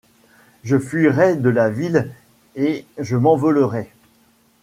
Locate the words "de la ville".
1.37-2.09